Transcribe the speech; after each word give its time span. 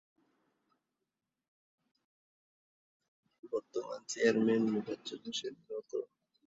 বর্তমান 3.51 3.99
চেয়ারম্যান- 4.09 4.71
মোফাজ্জল 4.73 5.19
হোসেন 5.25 5.55
রতন 5.69 6.05